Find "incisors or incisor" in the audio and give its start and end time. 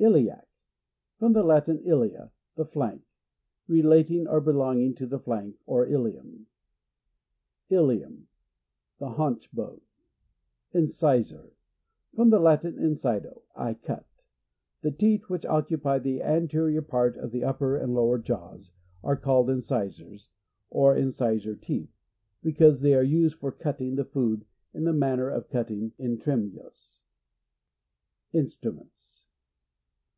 19.50-21.56